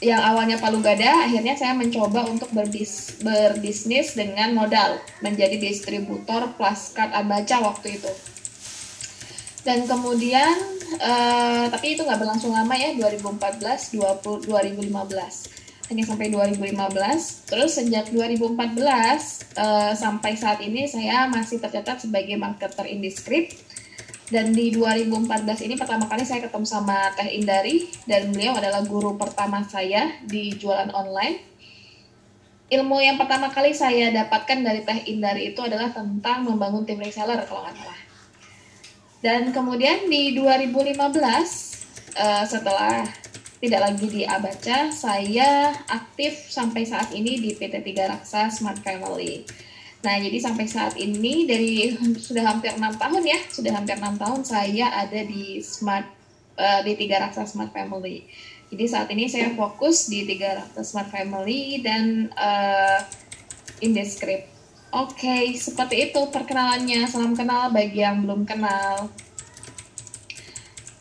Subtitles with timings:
[0.00, 7.12] yang awalnya palu gada akhirnya saya mencoba untuk berbis, berbisnis dengan modal menjadi distributor plaskat
[7.12, 8.12] abaca waktu itu.
[9.60, 10.56] Dan kemudian
[10.96, 13.92] eh, tapi itu nggak berlangsung lama ya 2014
[14.24, 22.08] 20, 2015 hanya sampai 2015 terus sejak 2014 eh, sampai saat ini saya masih tercatat
[22.08, 23.52] sebagai marketer indiskrip
[24.30, 29.18] dan di 2014 ini pertama kali saya ketemu sama Teh Indari dan beliau adalah guru
[29.18, 31.50] pertama saya di jualan online.
[32.70, 37.42] Ilmu yang pertama kali saya dapatkan dari Teh Indari itu adalah tentang membangun tim reseller
[37.42, 38.00] kalau nggak salah.
[39.18, 40.94] Dan kemudian di 2015
[42.14, 43.02] eh, setelah
[43.60, 49.44] tidak lagi di Abaca, saya aktif sampai saat ini di PT Tiga Raksa Smart Family.
[50.00, 54.40] Nah, jadi sampai saat ini dari sudah hampir enam tahun ya, sudah hampir enam tahun
[54.48, 56.08] saya ada di Smart
[56.56, 58.24] uh, di Tiga Raksa Smart Family.
[58.72, 63.04] Jadi saat ini saya fokus di Tiga Raksa Smart Family dan uh,
[63.84, 64.48] Indescript.
[64.90, 67.06] Oke, okay, seperti itu perkenalannya.
[67.06, 69.12] Salam kenal bagi yang belum kenal.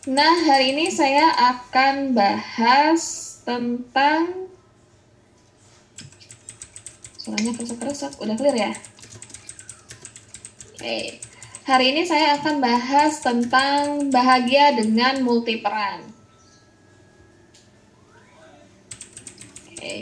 [0.10, 3.02] Nah, hari ini saya akan bahas
[3.48, 4.49] tentang
[7.30, 8.12] suaranya kerusak-kerusak.
[8.18, 8.72] Udah clear ya?
[10.74, 11.22] Oke.
[11.70, 16.10] Hari ini saya akan bahas tentang bahagia dengan multi peran.
[19.70, 19.94] Oke.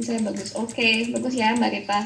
[0.00, 0.56] Bisa bagus.
[0.56, 2.00] Oke, bagus ya Mbak Rita.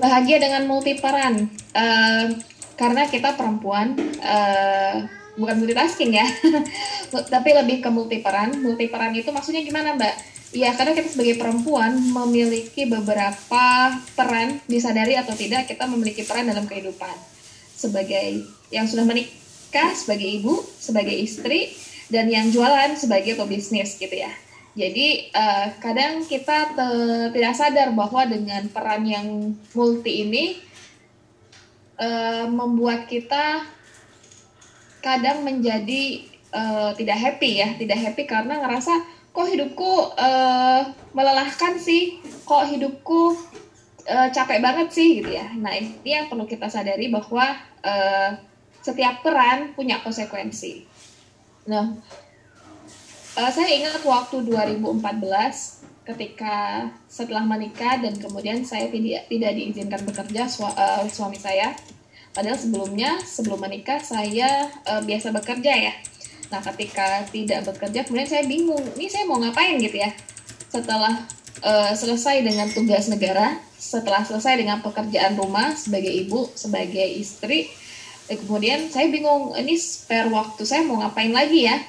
[0.00, 1.52] Bahagia dengan multi peran.
[1.76, 2.32] Uh,
[2.80, 3.92] karena kita perempuan
[4.24, 5.04] uh,
[5.36, 6.24] bukan multitasking ya.
[7.12, 8.56] Tapi lebih ke multi peran.
[8.56, 10.32] Multi peran itu maksudnya gimana, Mbak?
[10.52, 16.68] Ya, karena kita sebagai perempuan memiliki beberapa peran, disadari atau tidak, kita memiliki peran dalam
[16.68, 17.16] kehidupan.
[17.72, 21.72] Sebagai yang sudah menikah, sebagai ibu, sebagai istri,
[22.12, 24.28] dan yang jualan sebagai pebisnis gitu ya.
[24.76, 26.76] Jadi uh, kadang kita
[27.32, 30.60] tidak sadar bahwa dengan peran yang multi ini
[31.96, 33.64] uh, membuat kita
[35.00, 40.82] kadang menjadi uh, tidak happy ya, tidak happy karena ngerasa kok hidupku uh,
[41.16, 42.20] melelahkan sih?
[42.44, 43.32] Kok hidupku
[44.06, 45.48] uh, capek banget sih gitu ya.
[45.56, 48.30] Nah ini yang perlu kita sadari bahwa uh,
[48.84, 50.84] setiap peran punya konsekuensi.
[51.66, 51.96] Nah
[53.40, 55.00] uh, saya ingat waktu 2014
[56.02, 61.72] ketika setelah menikah dan kemudian saya tidak tidak diizinkan bekerja su uh, suami saya.
[62.32, 65.94] Padahal sebelumnya sebelum menikah saya uh, biasa bekerja ya
[66.52, 70.12] Nah, ketika tidak bekerja, kemudian saya bingung, ini saya mau ngapain gitu ya.
[70.68, 71.24] Setelah
[71.64, 77.72] uh, selesai dengan tugas negara, setelah selesai dengan pekerjaan rumah sebagai ibu, sebagai istri,
[78.28, 81.80] eh, kemudian saya bingung, ini spare waktu saya mau ngapain lagi ya.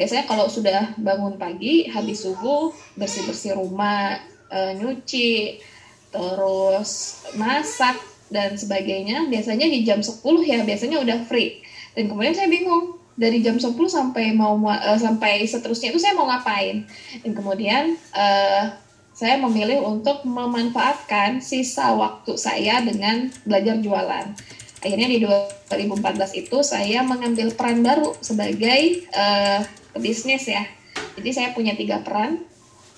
[0.00, 4.16] Biasanya kalau sudah bangun pagi, habis subuh, bersih-bersih rumah,
[4.48, 5.60] uh, nyuci,
[6.08, 8.00] terus masak,
[8.32, 11.62] dan sebagainya, biasanya di jam 10 ya, biasanya udah free.
[11.94, 16.28] Dan kemudian saya bingung, dari jam 10 sampai mau uh, sampai seterusnya itu saya mau
[16.28, 16.84] ngapain
[17.24, 18.76] dan kemudian uh,
[19.16, 24.36] saya memilih untuk memanfaatkan sisa waktu saya dengan belajar jualan.
[24.84, 29.64] Akhirnya di 2014 itu saya mengambil peran baru sebagai uh,
[29.96, 30.68] pebisnis ya.
[31.16, 32.44] Jadi saya punya tiga peran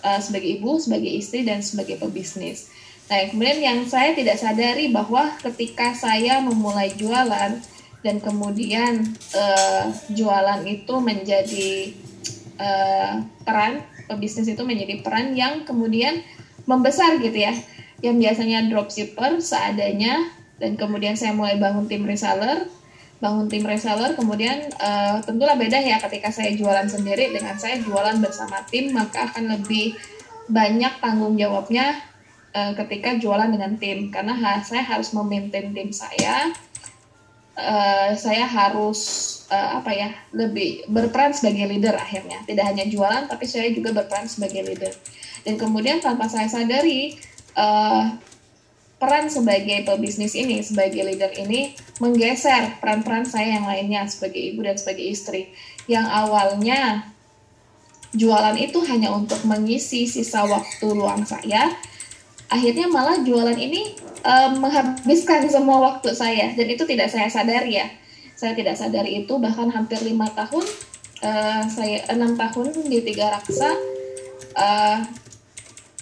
[0.03, 2.67] uh, sebagai ibu, sebagai istri, dan sebagai pebisnis.
[3.09, 7.63] Nah, kemudian yang saya tidak sadari bahwa ketika saya memulai jualan
[8.03, 9.03] dan kemudian
[9.35, 11.71] uh, jualan itu menjadi
[12.59, 16.23] uh, peran pebisnis itu menjadi peran yang kemudian
[16.65, 17.55] membesar gitu ya.
[17.99, 20.31] Yang biasanya dropshipper seadanya
[20.63, 22.71] dan kemudian saya mulai bangun tim reseller,
[23.19, 28.23] bangun tim reseller, kemudian uh, tentulah beda ya ketika saya jualan sendiri dengan saya jualan
[28.23, 29.99] bersama tim maka akan lebih
[30.47, 31.99] banyak tanggung jawabnya
[32.55, 36.55] uh, ketika jualan dengan tim karena saya harus memaintain tim saya
[37.59, 39.01] uh, saya harus
[39.51, 42.39] uh, apa ya lebih berperan sebagai leader akhirnya.
[42.47, 44.95] Tidak hanya jualan tapi saya juga berperan sebagai leader.
[45.43, 47.19] Dan kemudian tanpa saya sadari
[47.59, 48.15] uh,
[48.99, 54.79] peran sebagai pebisnis ini sebagai leader ini menggeser peran-peran saya yang lainnya sebagai ibu dan
[54.79, 55.51] sebagai istri.
[55.91, 56.81] Yang awalnya
[58.13, 61.77] jualan itu hanya untuk mengisi sisa waktu luang saya
[62.49, 66.53] akhirnya malah jualan ini uh, menghabiskan semua waktu saya.
[66.57, 67.87] Dan itu tidak saya sadari ya.
[68.39, 70.63] Saya tidak sadari itu bahkan hampir lima tahun
[71.23, 73.75] uh, saya enam tahun di tiga raksa
[74.55, 74.99] uh,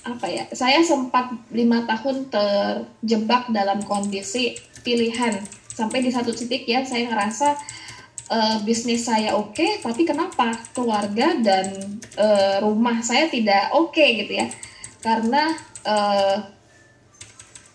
[0.06, 4.54] apa ya saya sempat lima tahun terjebak dalam kondisi
[4.87, 5.42] pilihan.
[5.76, 7.49] Sampai di satu titik ya saya ngerasa
[8.31, 10.54] uh, bisnis saya oke okay, tapi kenapa?
[10.72, 14.46] Keluarga dan uh, rumah saya tidak oke okay, gitu ya.
[15.02, 15.52] Karena
[15.86, 16.36] uh,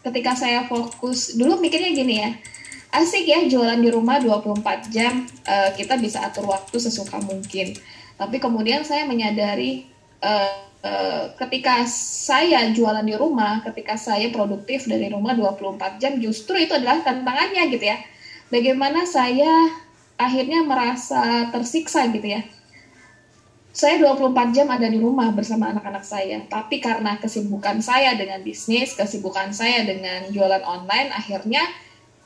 [0.05, 2.31] ketika saya fokus dulu mikirnya gini ya
[2.91, 7.71] asik ya jualan di rumah 24 jam uh, kita bisa atur waktu sesuka mungkin.
[8.19, 9.87] Tapi kemudian saya menyadari
[10.19, 16.59] uh, uh, ketika saya jualan di rumah ketika saya produktif dari rumah 24 jam justru
[16.59, 17.97] itu adalah tantangannya gitu ya.
[18.51, 19.49] Bagaimana saya
[20.19, 22.43] akhirnya merasa tersiksa gitu ya
[23.71, 26.43] saya 24 jam ada di rumah bersama anak-anak saya.
[26.51, 31.63] Tapi karena kesibukan saya dengan bisnis, kesibukan saya dengan jualan online, akhirnya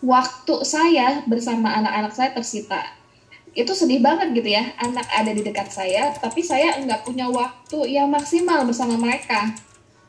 [0.01, 2.81] waktu saya bersama anak-anak saya tersita.
[3.55, 7.93] Itu sedih banget gitu ya, anak ada di dekat saya, tapi saya nggak punya waktu
[7.93, 9.53] yang maksimal bersama mereka.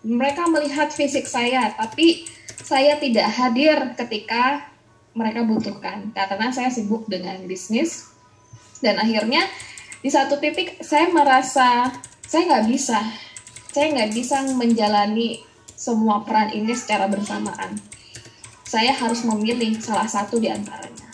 [0.03, 2.27] Mereka melihat fisik saya, tapi
[2.65, 4.73] saya tidak hadir ketika
[5.13, 6.11] mereka butuhkan.
[6.17, 8.09] Karena saya sibuk dengan bisnis,
[8.81, 9.45] dan akhirnya
[10.07, 11.91] di satu titik saya merasa
[12.23, 13.03] saya nggak bisa.
[13.75, 15.43] Saya nggak bisa menjalani
[15.75, 17.75] semua peran ini secara bersamaan.
[18.63, 21.11] Saya harus memilih salah satu di antaranya.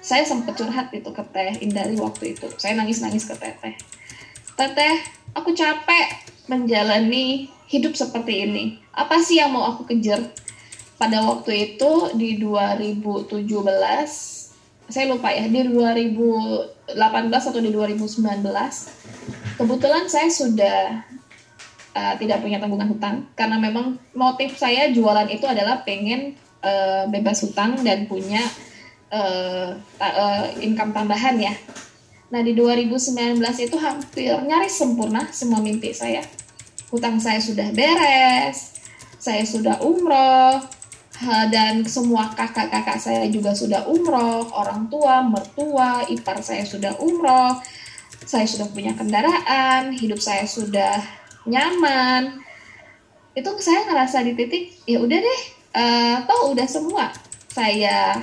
[0.00, 2.48] Saya sempat curhat itu ke teh Indari waktu itu.
[2.56, 3.76] Saya nangis-nangis ke teteh
[4.56, 4.96] teteh
[5.36, 8.80] aku capek menjalani hidup seperti ini.
[8.96, 10.32] Apa sih yang mau aku kejar?
[10.96, 13.44] Pada waktu itu di 2017
[14.92, 16.92] saya lupa ya di 2018
[17.32, 18.20] atau di 2019
[19.56, 21.00] kebetulan saya sudah
[21.96, 27.40] uh, tidak punya tanggungan hutang karena memang motif saya jualan itu adalah pengen uh, bebas
[27.40, 28.44] hutang dan punya
[29.08, 31.54] uh, uh, income tambahan ya.
[32.32, 36.24] Nah di 2019 itu hampir nyaris sempurna semua mimpi saya.
[36.88, 38.76] Hutang saya sudah beres,
[39.16, 40.60] saya sudah umroh,
[41.22, 47.62] dan semua kakak-kakak saya juga sudah umroh, orang tua, mertua, ipar saya sudah umroh,
[48.26, 50.98] saya sudah punya kendaraan, hidup saya sudah
[51.46, 52.42] nyaman.
[53.38, 55.42] Itu saya ngerasa di titik, ya udah deh,
[55.78, 57.14] uh, toh udah semua
[57.48, 58.18] saya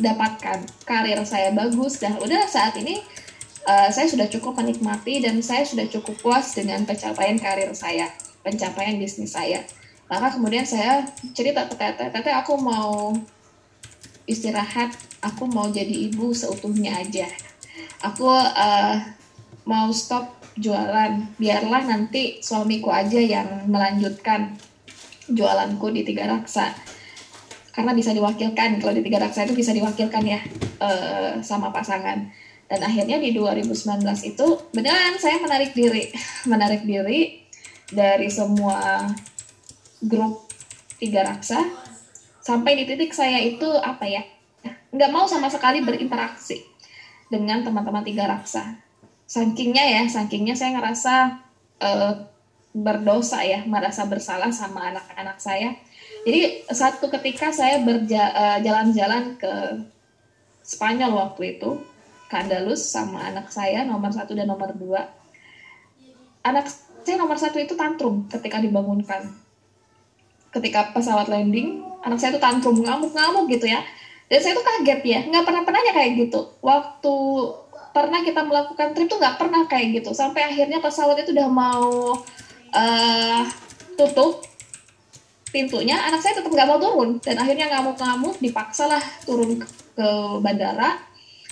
[0.00, 3.04] dapatkan, karir saya bagus, dan udah saat ini
[3.68, 8.08] uh, saya sudah cukup menikmati dan saya sudah cukup puas dengan pencapaian karir saya,
[8.40, 9.60] pencapaian bisnis saya
[10.10, 13.14] maka kemudian saya cerita ke teteh teteh aku mau
[14.26, 14.90] istirahat
[15.20, 17.28] aku mau jadi ibu seutuhnya aja.
[18.04, 18.96] Aku uh,
[19.68, 24.56] mau stop jualan biarlah nanti suamiku aja yang melanjutkan
[25.30, 26.72] jualanku di tiga raksa.
[27.70, 30.40] Karena bisa diwakilkan kalau di tiga raksa itu bisa diwakilkan ya
[30.82, 32.28] uh, sama pasangan.
[32.70, 36.06] Dan akhirnya di 2019 itu beneran saya menarik diri
[36.52, 37.42] menarik diri
[37.90, 39.10] dari semua
[40.00, 40.48] grup
[41.00, 41.60] tiga raksa
[42.40, 44.24] sampai di titik saya itu apa ya
[44.90, 46.66] nggak mau sama sekali berinteraksi
[47.30, 48.82] dengan teman-teman tiga raksa.
[49.30, 51.14] Sakingnya ya sakingnya saya ngerasa
[51.78, 52.14] uh,
[52.74, 55.78] berdosa ya merasa bersalah sama anak-anak saya.
[56.26, 59.52] Jadi satu ketika saya berjalan-jalan eh, ke
[60.60, 61.80] Spanyol waktu itu
[62.30, 62.38] ke
[62.78, 65.02] sama anak saya nomor satu dan nomor dua
[66.46, 66.70] anak
[67.02, 69.34] saya nomor satu itu tantrum ketika dibangunkan
[70.50, 73.80] ketika pesawat landing anak saya tuh tantrum ngamuk-ngamuk gitu ya.
[74.30, 76.40] Dan saya tuh kaget ya nggak pernah pernahnya kayak gitu.
[76.62, 77.14] Waktu
[77.90, 80.10] pernah kita melakukan trip tuh nggak pernah kayak gitu.
[80.14, 82.14] Sampai akhirnya pesawat itu udah mau
[82.70, 83.42] uh,
[83.98, 84.46] tutup
[85.50, 87.18] pintunya anak saya tetap nggak mau turun.
[87.18, 89.58] Dan akhirnya ngamuk-ngamuk dipaksa lah turun
[89.98, 91.09] ke bandara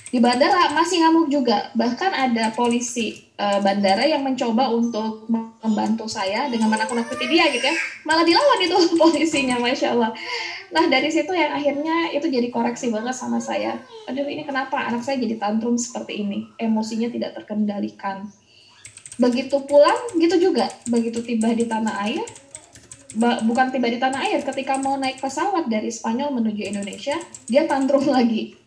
[0.08, 1.68] di bandara masih ngamuk juga.
[1.76, 5.28] Bahkan ada polisi uh, bandara yang mencoba untuk
[5.60, 7.76] membantu saya dengan menakut-nakuti dia gitu ya.
[8.08, 10.16] Malah dilawan itu polisinya masya Allah.
[10.72, 13.76] Nah dari situ yang akhirnya itu jadi koreksi banget sama saya.
[14.08, 16.48] Aduh ini kenapa anak saya jadi tantrum seperti ini?
[16.56, 18.28] Emosinya tidak terkendalikan.
[19.20, 20.72] Begitu pulang gitu juga.
[20.88, 22.24] Begitu tiba di tanah air
[23.16, 27.16] bukan tiba di tanah air ketika mau naik pesawat dari Spanyol menuju Indonesia
[27.48, 28.57] dia tantrum lagi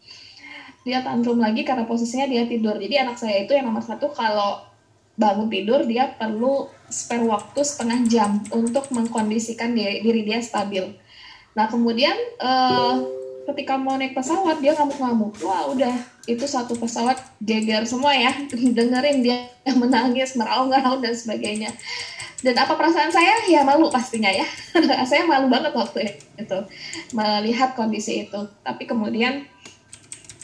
[0.82, 2.78] dia tantrum lagi karena posisinya dia tidur.
[2.78, 4.66] Jadi anak saya itu yang nomor satu kalau
[5.20, 10.90] bangun tidur dia perlu spare waktu setengah jam untuk mengkondisikan diri, diri dia stabil.
[11.54, 12.98] Nah kemudian uh,
[13.52, 15.38] ketika mau naik pesawat dia ngamuk-ngamuk.
[15.46, 15.94] Wah udah
[16.26, 18.34] itu satu pesawat geger semua ya.
[18.78, 21.70] Dengerin dia menangis meraung-raung dan sebagainya.
[22.42, 23.46] Dan apa perasaan saya?
[23.46, 24.46] Ya malu pastinya ya.
[25.10, 26.60] Saya malu banget waktu itu
[27.14, 28.42] melihat kondisi itu.
[28.66, 29.46] Tapi kemudian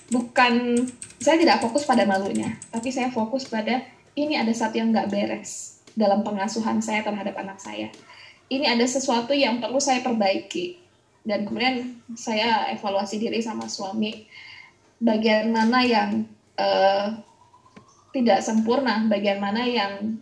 [0.08, 0.86] bukan
[1.20, 3.84] saya tidak fokus pada malunya tapi saya fokus pada
[4.16, 7.92] ini ada satu yang nggak beres dalam pengasuhan saya terhadap anak saya
[8.48, 10.80] ini ada sesuatu yang perlu saya perbaiki
[11.28, 14.24] dan kemudian saya evaluasi diri sama suami
[15.04, 16.24] bagian mana yang
[16.56, 17.12] uh,
[18.16, 20.18] tidak sempurna bagian mana yang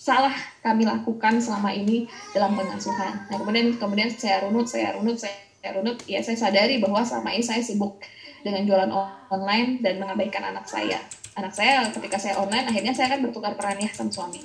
[0.00, 0.32] salah
[0.64, 3.28] kami lakukan selama ini dalam pengasuhan.
[3.28, 5.36] Nah kemudian kemudian saya runut, saya runut, saya,
[5.76, 8.00] runut, ya saya sadari bahwa selama ini saya sibuk
[8.40, 8.90] dengan jualan
[9.30, 11.00] online dan mengabaikan anak saya.
[11.38, 14.42] Anak saya ketika saya online akhirnya saya kan bertukar peran ya sama suami.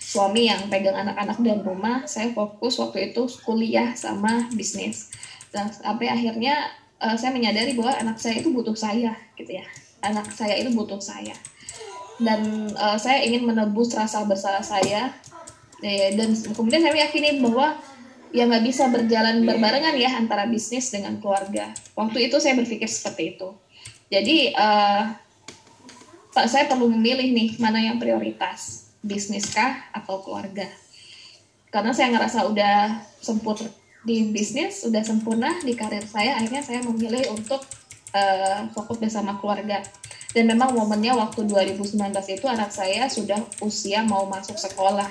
[0.00, 5.12] Suami yang pegang anak-anak dan rumah, saya fokus waktu itu kuliah sama bisnis.
[5.52, 9.64] Dan sampai akhirnya uh, saya menyadari bahwa anak saya itu butuh saya gitu ya.
[10.00, 11.36] Anak saya itu butuh saya
[12.18, 15.14] dan uh, saya ingin menebus rasa bersalah saya
[15.78, 17.78] ya, dan kemudian saya meyakini bahwa
[18.32, 21.72] ya nggak bisa berjalan berbarengan ya antara bisnis dengan keluarga.
[21.96, 23.48] Waktu itu saya berpikir seperti itu.
[24.08, 25.12] Jadi uh,
[26.32, 30.68] saya perlu memilih nih mana yang prioritas bisnis kah atau keluarga.
[31.68, 33.68] Karena saya ngerasa udah sempurna
[34.06, 37.60] di bisnis sudah sempurna di karir saya akhirnya saya memilih untuk
[38.14, 39.82] uh, fokus bersama keluarga.
[40.36, 41.96] Dan memang momennya waktu 2019
[42.28, 45.08] itu anak saya sudah usia mau masuk sekolah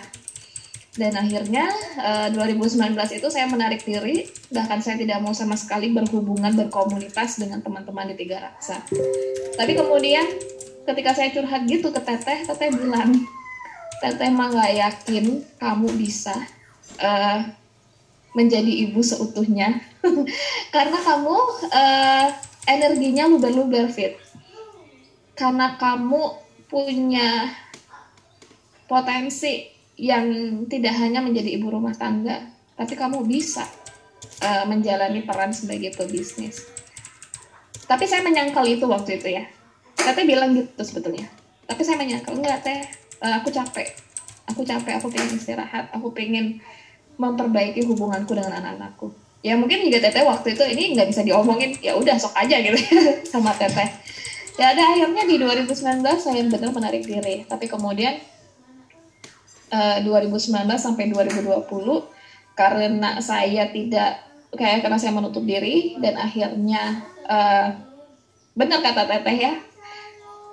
[0.97, 1.69] dan akhirnya
[2.01, 4.25] uh, eh, 2019 itu saya menarik diri.
[4.49, 8.81] Bahkan saya tidak mau sama sekali berhubungan berkomunitas dengan teman-teman di Tiga Raksa.
[9.53, 10.25] Tapi kemudian
[10.89, 13.13] ketika saya curhat gitu ke Teteh Teteh bilang
[14.01, 16.33] Teteh nggak yakin kamu bisa
[16.97, 17.45] uh,
[18.33, 19.77] menjadi ibu seutuhnya.
[20.75, 21.37] Karena kamu
[21.69, 22.27] uh,
[22.65, 24.17] energinya luber-luber fit.
[25.37, 27.53] Karena kamu punya
[28.89, 30.25] potensi yang
[30.69, 33.65] tidak hanya menjadi ibu rumah tangga, tapi kamu bisa
[34.45, 36.69] uh, menjalani peran sebagai pebisnis.
[37.89, 39.43] Tapi saya menyangkal itu waktu itu ya.
[39.97, 41.25] Teteh bilang gitu sebetulnya.
[41.65, 42.79] Tapi saya menyangkal, enggak teh,
[43.25, 43.89] uh, aku capek.
[44.47, 46.61] Aku capek, aku pengen istirahat, aku pengen
[47.17, 49.11] memperbaiki hubunganku dengan anak-anakku.
[49.41, 52.77] Ya mungkin juga teteh waktu itu ini nggak bisa diomongin, ya udah sok aja gitu
[53.33, 53.89] sama teteh
[54.57, 58.17] ya ada akhirnya di 2019 saya benar menarik diri tapi kemudian
[59.71, 61.65] uh, eh, 2019 sampai 2020
[62.57, 64.23] karena saya tidak
[64.55, 67.67] kayak karena saya menutup diri dan akhirnya uh,
[68.57, 69.53] benar kata teteh ya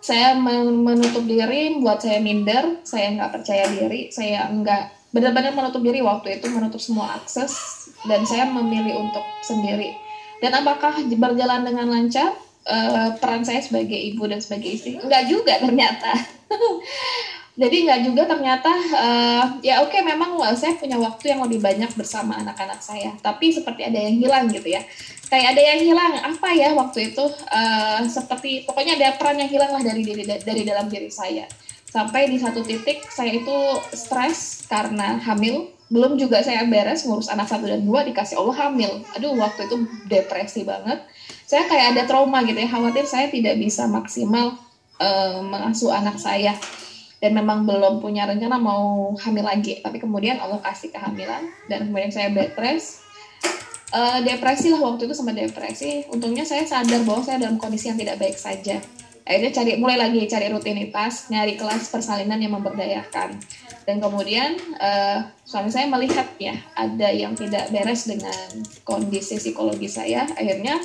[0.05, 6.03] saya menutup diri buat saya minder saya nggak percaya diri saya nggak benar-benar menutup diri
[6.03, 9.95] waktu itu menutup semua akses dan saya memilih untuk sendiri.
[10.43, 12.35] Dan apakah berjalan dengan lancar?
[12.65, 14.97] Uh, peran saya sebagai ibu dan sebagai istri?
[14.97, 16.17] Enggak juga ternyata
[17.55, 18.67] jadi enggak juga ternyata
[18.99, 23.15] uh, ya oke okay, memang saya punya waktu yang lebih banyak bersama anak-anak saya.
[23.23, 24.83] Tapi seperti ada yang hilang gitu ya.
[25.31, 29.71] Kayak ada yang hilang apa ya waktu itu uh, seperti pokoknya ada peran yang hilang
[29.71, 31.47] lah dari diri dari dalam diri saya.
[31.87, 33.57] Sampai di satu titik saya itu
[33.95, 35.71] stres karena hamil.
[35.95, 39.07] Belum juga saya beres ngurus anak satu dan dua dikasih Allah hamil.
[39.15, 41.07] Aduh waktu itu depresi banget.
[41.47, 44.59] Saya kayak ada trauma gitu ya khawatir saya tidak bisa maksimal
[44.99, 46.59] uh, mengasuh anak saya
[47.25, 49.81] dan memang belum punya rencana mau hamil lagi.
[49.81, 53.01] Tapi kemudian Allah kasih kehamilan dan kemudian saya bed rest.
[53.95, 56.05] Uh, depresi lah waktu itu sama depresi.
[56.13, 58.77] Untungnya saya sadar bahwa saya dalam kondisi yang tidak baik saja.
[59.25, 63.41] Akhirnya cari mulai lagi cari rutinitas nyari kelas persalinan yang memberdayakan.
[63.89, 70.29] Dan kemudian uh, suami saya melihat ya ada yang tidak beres dengan kondisi psikologi saya.
[70.37, 70.77] Akhirnya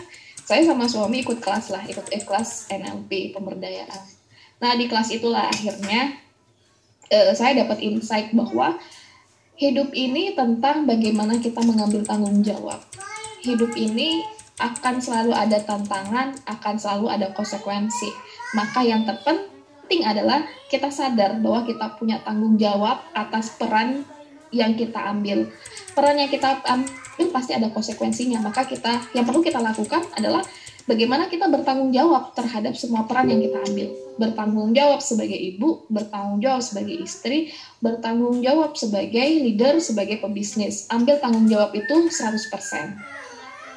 [0.48, 4.08] saya sama suami ikut kelas lah ikut eh, kelas NLP pemberdayaan.
[4.63, 6.28] Nah di kelas itulah akhirnya
[7.12, 8.78] uh, saya dapat insight bahwa
[9.60, 12.80] hidup ini tentang bagaimana kita mengambil tanggung jawab
[13.44, 14.24] hidup ini
[14.60, 18.12] akan selalu ada tantangan akan selalu ada konsekuensi
[18.56, 24.06] maka yang terpenting penting adalah kita sadar bahwa kita punya tanggung jawab atas peran
[24.54, 25.50] yang kita ambil.
[25.98, 28.38] Peran yang kita ambil pasti ada konsekuensinya.
[28.38, 30.46] Maka kita yang perlu kita lakukan adalah
[30.89, 33.88] bagaimana kita bertanggung jawab terhadap semua peran yang kita ambil.
[34.17, 40.89] Bertanggung jawab sebagai ibu, bertanggung jawab sebagai istri, bertanggung jawab sebagai leader, sebagai pebisnis.
[40.89, 43.22] Ambil tanggung jawab itu 100%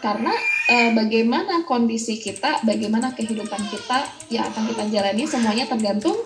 [0.02, 0.34] karena
[0.66, 4.02] e, bagaimana kondisi kita, bagaimana kehidupan kita
[4.34, 6.18] yang akan kita jalani semuanya tergantung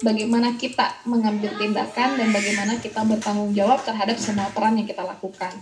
[0.00, 5.52] bagaimana kita mengambil tindakan dan bagaimana kita bertanggung jawab terhadap semua peran yang kita lakukan.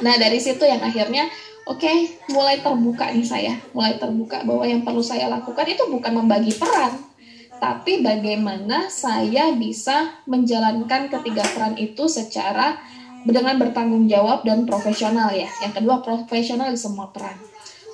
[0.00, 1.28] Nah dari situ yang akhirnya
[1.66, 6.12] oke okay, mulai terbuka nih saya, mulai terbuka bahwa yang perlu saya lakukan itu bukan
[6.16, 7.10] membagi peran,
[7.60, 12.80] tapi bagaimana saya bisa menjalankan ketiga peran itu secara
[13.28, 15.48] dengan bertanggung jawab dan profesional ya.
[15.60, 17.36] Yang kedua profesional di semua peran.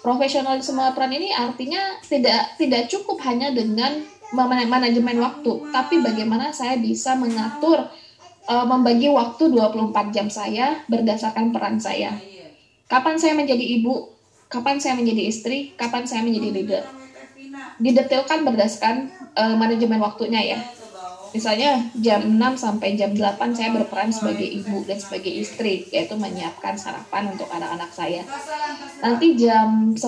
[0.06, 4.06] Profesional di semua peran ini artinya tidak tidak cukup hanya dengan
[4.70, 7.90] manajemen waktu, tapi bagaimana saya bisa mengatur
[8.46, 12.14] uh, membagi waktu 24 jam saya berdasarkan peran saya.
[12.86, 14.14] Kapan saya menjadi ibu,
[14.46, 16.84] kapan saya menjadi istri, kapan saya menjadi leader.
[17.82, 20.58] Didetailkan berdasarkan uh, manajemen waktunya ya
[21.36, 26.80] Misalnya jam 6 sampai jam 8 saya berperan sebagai ibu dan sebagai istri, yaitu menyiapkan
[26.80, 28.24] sarapan untuk anak-anak saya.
[29.04, 30.00] Nanti jam 10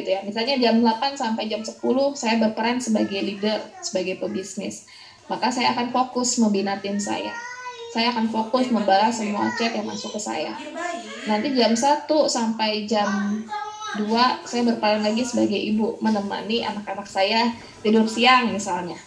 [0.00, 1.76] gitu ya, misalnya jam 8 sampai jam 10
[2.16, 4.88] saya berperan sebagai leader, sebagai pebisnis.
[5.28, 7.36] Maka saya akan fokus membina tim saya.
[7.94, 10.50] Saya akan fokus membalas semua chat yang masuk ke saya.
[11.30, 13.06] Nanti jam 1 sampai jam
[13.94, 14.10] 2
[14.42, 18.98] saya berperan lagi sebagai ibu menemani anak-anak saya tidur siang misalnya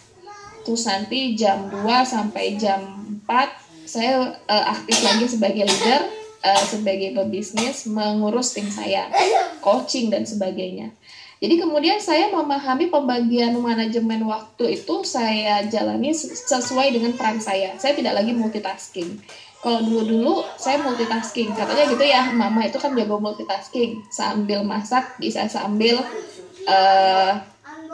[0.64, 2.80] terus nanti jam 2 sampai jam
[3.24, 6.02] 4 saya uh, aktif lagi sebagai leader
[6.44, 9.08] uh, sebagai pebisnis mengurus tim saya
[9.64, 10.92] coaching dan sebagainya
[11.38, 17.78] jadi kemudian saya memahami pembagian manajemen waktu itu saya jalani sesuai dengan peran saya.
[17.78, 19.22] Saya tidak lagi multitasking.
[19.62, 21.54] Kalau dulu-dulu saya multitasking.
[21.54, 24.02] Katanya gitu ya mama itu kan jago multitasking.
[24.10, 26.02] Sambil masak bisa sambil
[26.66, 27.32] uh,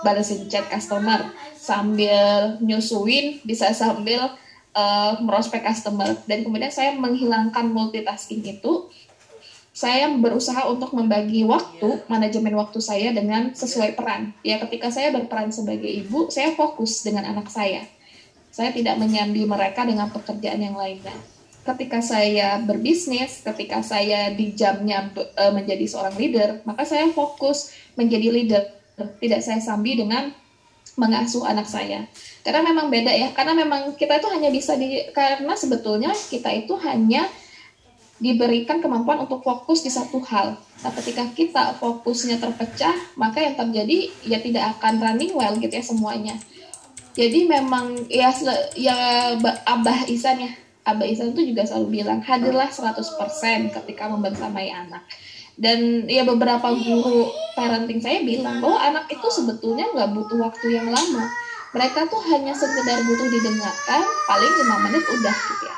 [0.01, 1.29] balesin chat customer.
[1.53, 4.25] Sambil nyusuin bisa sambil
[4.73, 6.17] uh, merospek customer.
[6.25, 8.89] Dan kemudian saya menghilangkan multitasking itu
[9.75, 15.51] saya berusaha untuk membagi waktu manajemen waktu saya dengan sesuai peran ya ketika saya berperan
[15.51, 17.83] sebagai ibu saya fokus dengan anak saya
[18.55, 21.19] saya tidak menyambi mereka dengan pekerjaan yang lainnya
[21.65, 28.29] ketika saya berbisnis, ketika saya di jamnya uh, menjadi seorang leader, maka saya fokus menjadi
[28.29, 28.65] leader.
[28.95, 30.31] Tidak saya sambi dengan
[30.95, 32.07] mengasuh anak saya.
[32.47, 36.77] Karena memang beda ya, karena memang kita itu hanya bisa di karena sebetulnya kita itu
[36.85, 37.27] hanya
[38.23, 40.55] diberikan kemampuan untuk fokus di satu hal.
[40.57, 45.85] Nah, ketika kita fokusnya terpecah, maka yang terjadi ya tidak akan running well gitu ya
[45.85, 46.37] semuanya.
[47.15, 48.35] Jadi memang ya
[48.75, 48.97] ya
[49.67, 50.51] Abah Isan ya,
[50.83, 55.07] Abah Isan itu juga selalu bilang hadirlah 100% ketika membersamai anak
[55.55, 60.91] dan ya beberapa guru parenting saya bilang bahwa anak itu sebetulnya nggak butuh waktu yang
[60.91, 61.31] lama
[61.71, 65.77] mereka tuh hanya sekedar butuh didengarkan paling lima menit udah gitu ya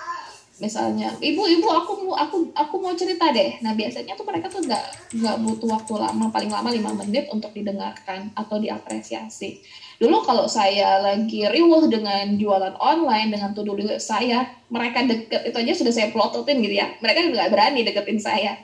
[0.56, 3.60] misalnya ibu ibu aku mau aku aku mau cerita deh.
[3.60, 7.52] Nah biasanya tuh mereka tuh nggak nggak butuh waktu lama paling lama lima menit untuk
[7.52, 9.60] didengarkan atau diapresiasi.
[10.00, 15.72] Dulu kalau saya lagi riuh dengan jualan online dengan tuduh saya mereka deket itu aja
[15.76, 16.88] sudah saya plototin gitu ya.
[17.04, 18.56] Mereka nggak berani deketin saya.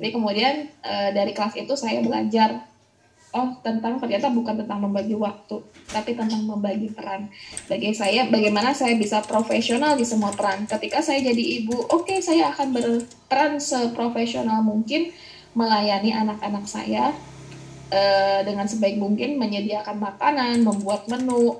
[0.00, 2.69] Jadi kemudian uh, dari kelas itu saya belajar
[3.30, 7.30] oh tentang ternyata bukan tentang membagi waktu, tapi tentang membagi peran.
[7.70, 10.66] Bagi saya, bagaimana saya bisa profesional di semua peran.
[10.66, 15.14] Ketika saya jadi ibu, oke okay, saya akan berperan seprofesional mungkin
[15.54, 17.14] melayani anak-anak saya
[17.90, 21.58] uh, dengan sebaik mungkin menyediakan makanan, membuat menu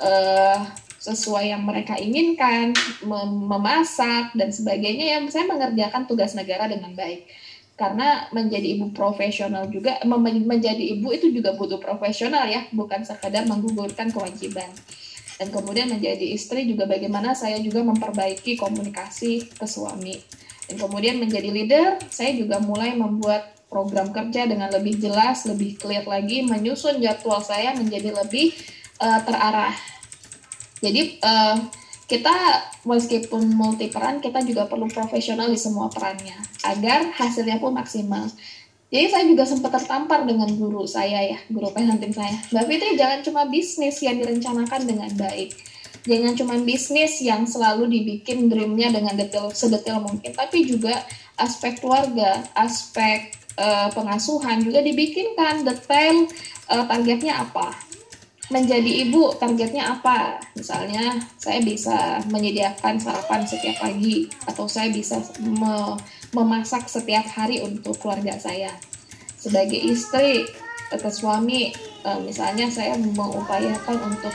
[0.00, 0.58] uh,
[1.02, 2.72] sesuai yang mereka inginkan,
[3.04, 5.18] mem memasak dan sebagainya.
[5.18, 7.28] Yang saya mengerjakan tugas negara dengan baik
[7.72, 14.12] karena menjadi ibu profesional juga menjadi ibu itu juga butuh profesional ya bukan sekadar menggugurkan
[14.12, 14.68] kewajiban.
[15.40, 20.20] Dan kemudian menjadi istri juga bagaimana saya juga memperbaiki komunikasi ke suami.
[20.68, 26.04] Dan kemudian menjadi leader saya juga mulai membuat program kerja dengan lebih jelas lebih clear
[26.04, 28.52] lagi menyusun jadwal saya menjadi lebih
[29.00, 29.72] uh, terarah.
[30.84, 31.56] Jadi uh,
[32.12, 32.36] kita
[32.84, 36.36] meskipun multi peran kita juga perlu profesional di semua perannya
[36.68, 38.28] agar hasilnya pun maksimal.
[38.92, 42.36] Jadi saya juga sempat tertampar dengan guru saya ya, guru parenting saya.
[42.52, 45.56] Mbak Fitri jangan cuma bisnis yang direncanakan dengan baik.
[46.04, 50.92] Jangan cuma bisnis yang selalu dibikin dreamnya dengan detail sedetail mungkin, tapi juga
[51.40, 56.28] aspek keluarga, aspek uh, pengasuhan juga dibikinkan detail
[56.68, 57.91] uh, targetnya apa
[58.52, 60.36] menjadi ibu targetnya apa?
[60.52, 65.96] Misalnya saya bisa menyediakan sarapan setiap pagi atau saya bisa me
[66.36, 68.76] memasak setiap hari untuk keluarga saya.
[69.40, 70.44] Sebagai istri
[70.92, 71.72] atau suami,
[72.04, 74.34] uh, misalnya saya mengupayakan untuk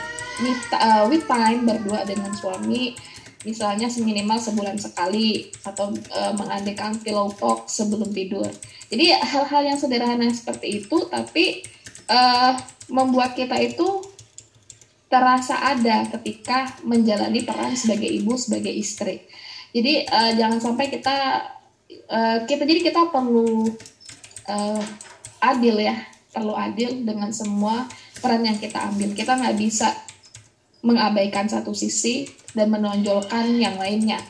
[0.74, 2.98] uh, with time berdua dengan suami,
[3.46, 8.50] misalnya seminimal sebulan sekali atau uh, mengadakan pillow talk sebelum tidur.
[8.90, 11.62] Jadi hal-hal yang sederhana seperti itu, tapi
[12.10, 14.00] uh, membuat kita itu
[15.08, 19.24] terasa ada ketika menjalani peran sebagai ibu sebagai istri.
[19.72, 21.16] Jadi uh, jangan sampai kita
[22.12, 23.68] uh, kita jadi kita perlu
[24.48, 24.82] uh,
[25.40, 25.96] adil ya,
[26.32, 27.88] perlu adil dengan semua
[28.20, 29.16] peran yang kita ambil.
[29.16, 29.88] Kita nggak bisa
[30.84, 34.20] mengabaikan satu sisi dan menonjolkan yang lainnya.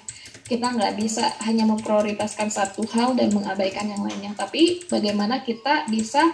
[0.49, 4.33] Kita nggak bisa hanya memprioritaskan satu hal dan mengabaikan yang lainnya.
[4.33, 6.25] Tapi bagaimana kita bisa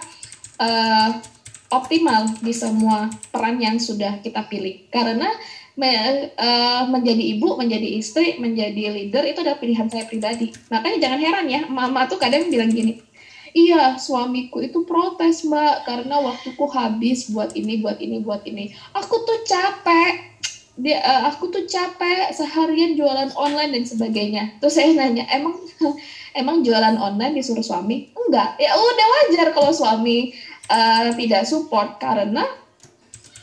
[0.61, 1.11] uh,
[1.73, 5.27] optimal di semua peran yang sudah kita pilih karena
[5.75, 5.91] me,
[6.39, 10.51] uh, menjadi ibu, menjadi istri, menjadi leader itu adalah pilihan saya pribadi.
[10.71, 13.03] Makanya jangan heran ya, mama tuh kadang bilang gini,
[13.51, 18.71] iya suamiku itu protes mbak karena waktuku habis buat ini, buat ini, buat ini.
[18.95, 20.39] Aku tuh capek,
[20.79, 24.43] dia uh, aku tuh capek seharian jualan online dan sebagainya.
[24.63, 25.59] Terus saya nanya, emang
[26.39, 28.15] emang jualan online disuruh suami?
[28.15, 30.31] Enggak, ya udah wajar kalau suami
[30.69, 32.45] uh, tidak support karena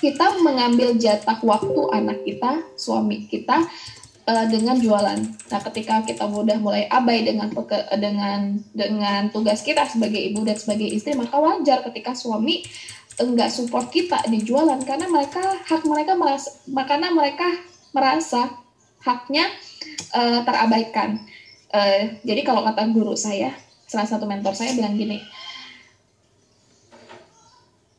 [0.03, 3.63] kita mengambil jatah waktu anak kita, suami kita
[4.27, 5.21] uh, dengan jualan.
[5.23, 10.59] Nah, ketika kita mudah mulai abai dengan peke, dengan dengan tugas kita sebagai ibu dan
[10.59, 12.67] sebagai istri, maka wajar ketika suami
[13.21, 17.47] enggak support kita di jualan karena mereka hak mereka merasa karena mereka
[17.95, 18.59] merasa
[19.07, 19.47] haknya
[20.17, 21.23] uh, terabaikan.
[21.73, 23.55] Uh, jadi kalau kata guru saya,
[23.89, 25.23] salah satu mentor saya bilang gini,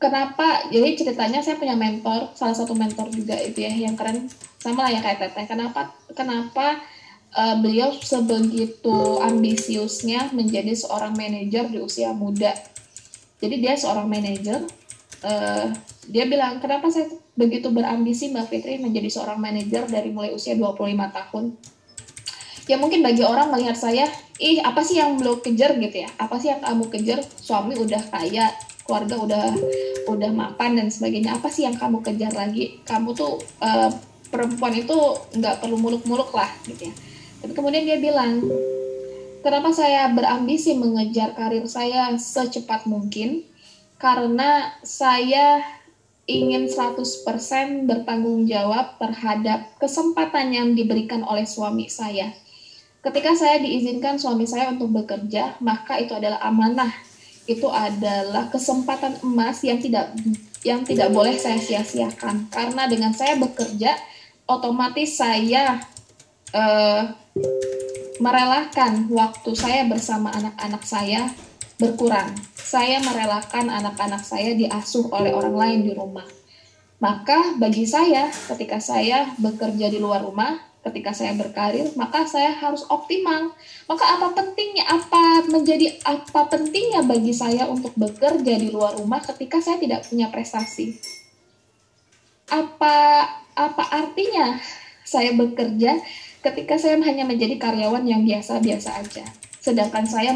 [0.03, 0.67] kenapa?
[0.67, 4.27] Jadi ceritanya saya punya mentor salah satu mentor juga itu ya yang keren.
[4.59, 5.47] Sama lah ya kayak teteh.
[5.47, 6.83] Kenapa kenapa
[7.31, 12.51] uh, beliau sebegitu ambisiusnya menjadi seorang manajer di usia muda?
[13.39, 14.67] Jadi dia seorang manajer
[15.23, 15.67] uh,
[16.11, 17.07] dia bilang kenapa saya
[17.39, 21.55] begitu berambisi Mbak Fitri menjadi seorang manajer dari mulai usia 25 tahun?
[22.67, 24.07] Ya mungkin bagi orang melihat saya
[24.39, 25.75] ih apa sih yang belum kejar?
[25.79, 26.09] Gitu ya.
[26.19, 27.19] Apa sih yang kamu kejar?
[27.23, 28.51] Suami udah kaya
[28.83, 29.45] keluarga udah
[30.11, 32.83] udah mapan dan sebagainya apa sih yang kamu kejar lagi?
[32.83, 33.89] Kamu tuh uh,
[34.27, 34.97] perempuan itu
[35.37, 36.93] nggak perlu muluk-muluk lah gitu ya.
[37.43, 38.43] Tapi kemudian dia bilang
[39.43, 43.43] kenapa saya berambisi mengejar karir saya secepat mungkin?
[43.99, 45.63] Karena saya
[46.27, 47.03] ingin 100%
[47.83, 52.31] bertanggung jawab terhadap kesempatan yang diberikan oleh suami saya.
[53.03, 57.12] Ketika saya diizinkan suami saya untuk bekerja, maka itu adalah amanah
[57.43, 60.15] itu adalah kesempatan emas yang tidak
[60.63, 63.99] yang tidak boleh saya sia-siakan karena dengan saya bekerja
[64.47, 65.83] otomatis saya
[66.55, 67.03] uh,
[68.23, 71.27] merelakan waktu saya bersama anak-anak saya
[71.75, 72.31] berkurang.
[72.55, 76.25] Saya merelakan anak-anak saya diasuh oleh orang lain di rumah.
[77.03, 82.83] Maka bagi saya ketika saya bekerja di luar rumah, ketika saya berkarir, maka saya harus
[82.91, 83.55] optimal.
[83.87, 89.63] Maka apa pentingnya, apa menjadi apa pentingnya bagi saya untuk bekerja di luar rumah ketika
[89.63, 90.99] saya tidak punya prestasi?
[92.51, 94.59] Apa apa artinya
[95.07, 96.03] saya bekerja
[96.43, 99.23] ketika saya hanya menjadi karyawan yang biasa-biasa aja?
[99.63, 100.35] Sedangkan saya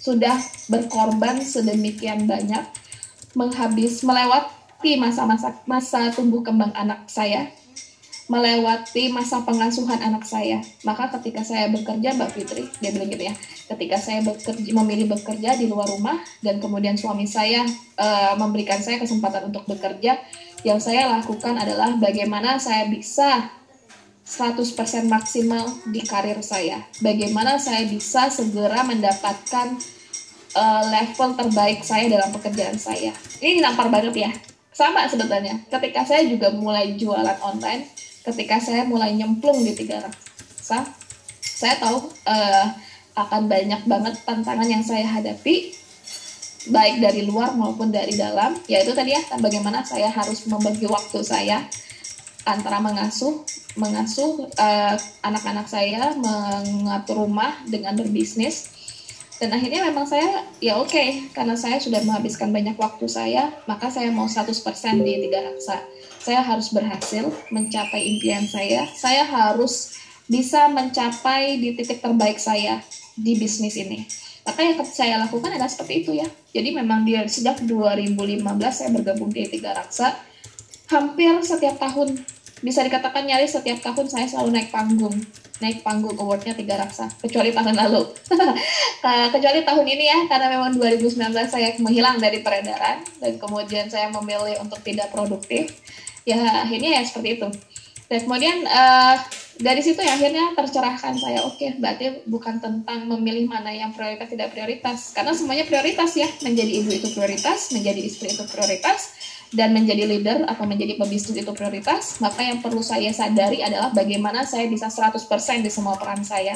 [0.00, 0.40] sudah
[0.72, 2.64] berkorban sedemikian banyak,
[3.36, 7.52] menghabis melewati masa-masa masa tumbuh kembang anak saya
[8.30, 10.62] melewati masa pengasuhan anak saya.
[10.86, 13.34] Maka ketika saya bekerja, Mbak Fitri, dia bilang gitu ya,
[13.74, 17.66] ketika saya bekerja, memilih bekerja di luar rumah dan kemudian suami saya
[17.98, 20.22] uh, memberikan saya kesempatan untuk bekerja,
[20.62, 23.50] yang saya lakukan adalah bagaimana saya bisa
[24.22, 26.86] 100% maksimal di karir saya.
[27.02, 29.74] Bagaimana saya bisa segera mendapatkan
[30.54, 33.10] uh, level terbaik saya dalam pekerjaan saya.
[33.42, 34.30] Ini nampar banget ya.
[34.70, 35.58] Sama sebetulnya.
[35.66, 37.90] Ketika saya juga mulai jualan online,
[38.24, 40.84] ketika saya mulai nyemplung di tiga raksa,
[41.40, 42.66] saya tahu uh,
[43.16, 45.72] akan banyak banget tantangan yang saya hadapi,
[46.68, 48.56] baik dari luar maupun dari dalam.
[48.68, 51.64] Yaitu tadi ya, bagaimana saya harus membagi waktu saya
[52.48, 53.44] antara mengasuh
[53.78, 58.72] mengasuh uh, anak-anak saya mengatur rumah dengan berbisnis
[59.38, 63.88] dan akhirnya memang saya ya oke okay, karena saya sudah menghabiskan banyak waktu saya maka
[63.88, 64.50] saya mau 100%
[65.00, 65.78] di tiga raksa
[66.20, 68.84] saya harus berhasil mencapai impian saya.
[68.92, 69.96] Saya harus
[70.28, 72.84] bisa mencapai di titik terbaik saya
[73.16, 74.04] di bisnis ini.
[74.44, 76.28] Maka yang saya lakukan adalah seperti itu ya.
[76.52, 78.20] Jadi memang dia sejak 2015
[78.68, 80.16] saya bergabung di tiga raksa
[80.90, 82.18] hampir setiap tahun
[82.60, 85.16] bisa dikatakan nyaris setiap tahun saya selalu naik panggung.
[85.60, 88.00] Naik panggung awardnya tiga raksa kecuali tahun lalu.
[89.32, 94.60] Kecuali tahun ini ya karena memang 2019 saya menghilang dari peredaran dan kemudian saya memilih
[94.60, 95.72] untuk tidak produktif
[96.28, 97.48] ya akhirnya ya seperti itu
[98.10, 99.16] dan kemudian uh,
[99.60, 104.28] dari situ ya akhirnya tercerahkan saya oke okay, berarti bukan tentang memilih mana yang prioritas
[104.32, 109.14] tidak prioritas karena semuanya prioritas ya menjadi ibu itu prioritas menjadi istri itu prioritas
[109.50, 114.46] dan menjadi leader atau menjadi pebisnis itu prioritas, maka yang perlu saya sadari adalah bagaimana
[114.46, 115.26] saya bisa 100%
[115.66, 116.54] di semua peran saya.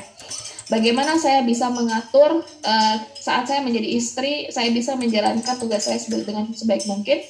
[0.70, 6.54] Bagaimana saya bisa mengatur uh, saat saya menjadi istri, saya bisa menjalankan tugas saya dengan
[6.54, 7.20] sebaik mungkin.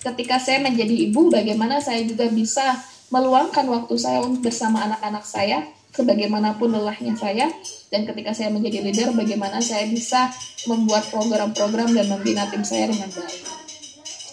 [0.00, 2.80] Ketika saya menjadi ibu, bagaimana saya juga bisa
[3.12, 7.52] meluangkan waktu saya untuk bersama anak-anak saya, sebagaimanapun lelahnya saya.
[7.92, 10.32] Dan ketika saya menjadi leader, bagaimana saya bisa
[10.64, 13.44] membuat program-program dan membina tim saya dengan baik.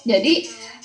[0.07, 0.33] Jadi,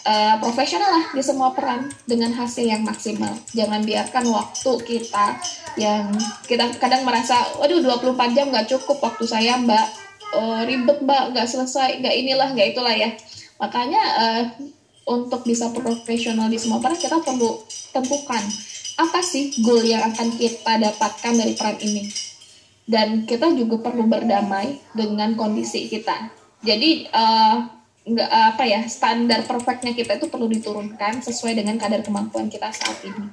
[0.02, 3.30] uh, profesional lah di semua peran dengan hasil yang maksimal.
[3.54, 5.26] Jangan biarkan waktu kita
[5.78, 6.10] yang
[6.44, 9.86] kita kadang merasa, waduh 24 jam nggak cukup waktu saya mbak,
[10.36, 13.14] uh, ribet mbak, nggak selesai, nggak inilah, nggak itulah ya.
[13.62, 14.44] Makanya uh,
[15.06, 17.62] untuk bisa profesional di semua peran kita perlu
[17.94, 18.42] tentukan
[18.98, 22.10] apa sih goal yang akan kita dapatkan dari peran ini.
[22.82, 26.34] Dan kita juga perlu berdamai dengan kondisi kita.
[26.66, 32.50] Jadi uh, nggak apa ya standar perfectnya kita itu perlu diturunkan sesuai dengan kadar kemampuan
[32.50, 33.30] kita saat ini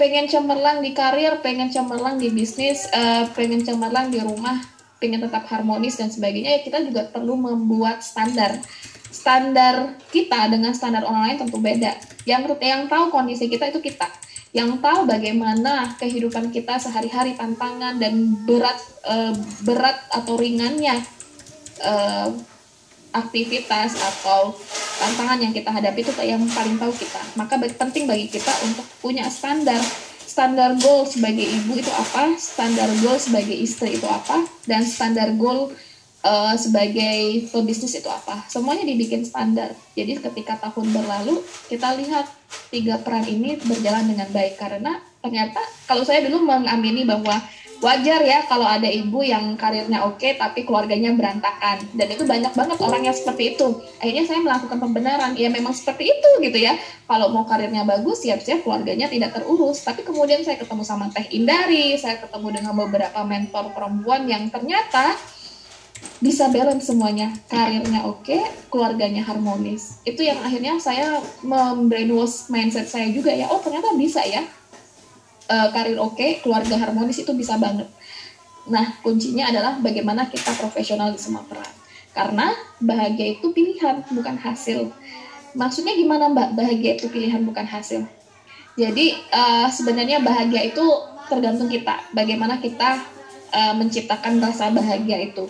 [0.00, 4.56] pengen cemerlang di karir pengen cemerlang di bisnis uh, pengen cemerlang di rumah
[4.98, 8.58] pengen tetap harmonis dan sebagainya ya kita juga perlu membuat standar.
[9.08, 11.96] Standar kita dengan standar orang lain tentu beda.
[12.28, 14.06] Yang yang tahu kondisi kita itu kita.
[14.52, 19.32] Yang tahu bagaimana kehidupan kita sehari-hari tantangan dan berat uh,
[19.64, 20.98] berat atau ringannya
[21.84, 22.28] uh,
[23.12, 24.52] aktivitas atau
[25.00, 27.22] tantangan yang kita hadapi itu yang paling tahu kita.
[27.38, 29.80] Maka penting bagi kita untuk punya standar
[30.38, 35.74] standar goal sebagai ibu itu apa, standar goal sebagai istri itu apa, dan standar goal
[36.22, 38.46] uh, sebagai pebisnis itu apa.
[38.46, 39.74] Semuanya dibikin standar.
[39.98, 42.30] Jadi ketika tahun berlalu, kita lihat
[42.70, 45.58] tiga peran ini berjalan dengan baik karena ternyata
[45.90, 47.34] kalau saya dulu mengamini bahwa
[47.78, 51.78] wajar ya kalau ada ibu yang karirnya oke okay, tapi keluarganya berantakan.
[51.94, 53.78] Dan itu banyak banget orang yang seperti itu.
[54.02, 55.32] Akhirnya saya melakukan pembenaran.
[55.38, 56.74] Ya memang seperti itu gitu ya.
[57.06, 59.82] Kalau mau karirnya bagus siap-siap keluarganya tidak terurus.
[59.86, 65.14] Tapi kemudian saya ketemu sama Teh Indari saya ketemu dengan beberapa mentor perempuan yang ternyata
[66.18, 67.30] bisa balance semuanya.
[67.46, 68.42] Karirnya oke okay,
[68.74, 70.02] keluarganya harmonis.
[70.02, 73.46] Itu yang akhirnya saya membrainwash mindset saya juga ya.
[73.50, 74.42] Oh ternyata bisa ya
[75.48, 77.88] uh, karir oke, okay, keluarga harmonis itu bisa banget.
[78.68, 81.72] Nah, kuncinya adalah bagaimana kita profesional di semua peran.
[82.12, 84.92] Karena bahagia itu pilihan, bukan hasil.
[85.56, 86.48] Maksudnya gimana Mbak?
[86.54, 88.04] Bahagia itu pilihan, bukan hasil.
[88.78, 90.84] Jadi uh, sebenarnya bahagia itu
[91.26, 91.98] tergantung kita.
[92.14, 93.02] Bagaimana kita
[93.50, 95.48] uh, menciptakan rasa bahagia itu.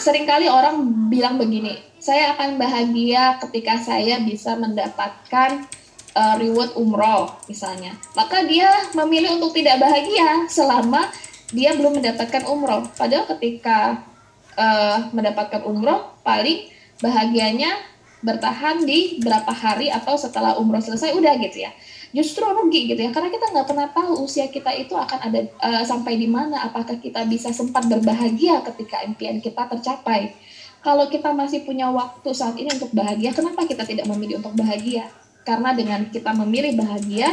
[0.00, 0.80] Seringkali orang
[1.12, 5.68] bilang begini, saya akan bahagia ketika saya bisa mendapatkan
[6.14, 11.10] uh, reward umroh misalnya, maka dia memilih untuk tidak bahagia selama
[11.50, 12.86] dia belum mendapatkan umroh.
[12.94, 14.06] Padahal ketika
[14.54, 16.70] uh, mendapatkan umroh, paling
[17.02, 17.74] bahagianya
[18.20, 21.72] bertahan di berapa hari atau setelah umroh selesai udah gitu ya.
[22.10, 25.84] Justru rugi gitu ya, karena kita nggak pernah tahu usia kita itu akan ada uh,
[25.86, 26.66] sampai di mana.
[26.66, 30.34] Apakah kita bisa sempat berbahagia ketika impian kita tercapai?
[30.80, 35.06] Kalau kita masih punya waktu saat ini untuk bahagia, kenapa kita tidak memilih untuk bahagia?
[35.42, 37.32] Karena dengan kita memilih bahagia,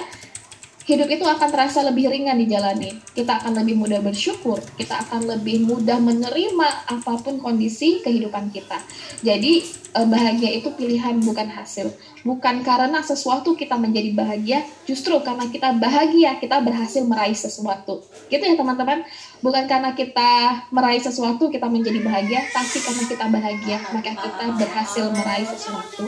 [0.87, 2.95] hidup itu akan terasa lebih ringan dijalani.
[3.11, 8.79] Kita akan lebih mudah bersyukur, kita akan lebih mudah menerima apa pun kondisi kehidupan kita.
[9.19, 11.91] Jadi eh, bahagia itu pilihan bukan hasil.
[12.23, 18.07] Bukan karena sesuatu kita menjadi bahagia, justru karena kita bahagia kita berhasil meraih sesuatu.
[18.31, 19.03] Gitu ya teman-teman.
[19.43, 25.05] Bukan karena kita meraih sesuatu kita menjadi bahagia, tapi karena kita bahagia maka kita berhasil
[25.11, 26.07] meraih sesuatu.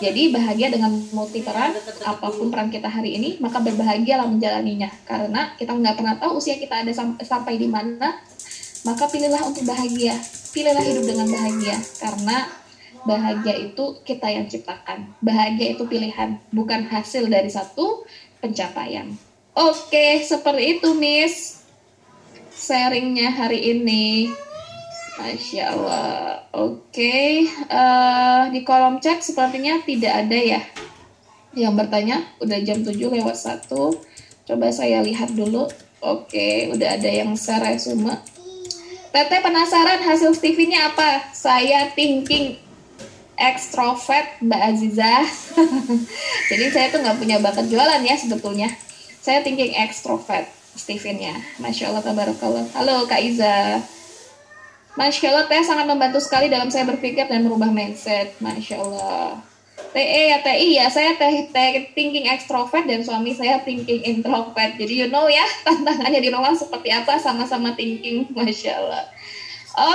[0.00, 1.76] Jadi bahagia dengan multi peran,
[2.06, 4.88] apa pun peran kita hari ini, maka berbahagialah menjalaninya.
[5.04, 8.22] Karena kita nggak pernah tahu usia kita ada sam sampai di mana,
[8.88, 10.16] maka pilihlah untuk bahagia.
[10.52, 11.76] Pilihlah hidup dengan bahagia.
[12.00, 12.36] Karena
[13.04, 15.12] bahagia itu kita yang ciptakan.
[15.20, 18.06] Bahagia itu pilihan, bukan hasil dari satu
[18.40, 19.12] pencapaian.
[19.52, 21.60] Oke, seperti itu Miss.
[22.52, 24.32] Sharingnya hari ini.
[25.20, 26.40] Masya Allah.
[26.56, 30.62] Oke, uh, di kolom chat sepertinya tidak ada ya
[31.52, 32.24] yang bertanya.
[32.40, 33.68] Udah jam 7 lewat 1.
[34.48, 35.68] Coba saya lihat dulu.
[36.02, 38.18] Oke, udah ada yang share resume.
[39.12, 41.30] Teteh penasaran hasil Stevie-nya apa?
[41.36, 42.56] Saya thinking
[43.36, 45.28] extrovert Mbak Aziza.
[46.50, 48.72] Jadi saya tuh nggak punya bakat jualan ya sebetulnya.
[49.20, 51.36] Saya thinking extrovert Stephen-nya.
[51.60, 52.66] Masya Allah, tabarakallah.
[52.72, 53.78] Halo Kak Iza.
[54.92, 58.36] Masya Allah, teh sangat membantu sekali dalam saya berpikir dan merubah mindset.
[58.44, 59.40] Masya Allah.
[59.92, 60.86] TE ya TI ya.
[60.92, 64.76] Saya teh te, thinking extrovert dan suami saya thinking introvert.
[64.76, 68.28] Jadi you know ya tantangannya di rumah seperti apa sama-sama thinking.
[68.32, 69.04] Masya Allah.